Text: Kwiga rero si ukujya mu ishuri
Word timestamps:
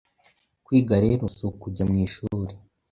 Kwiga 0.65 0.95
rero 1.05 1.23
si 1.35 1.41
ukujya 1.49 1.83
mu 1.89 1.95
ishuri 2.05 2.53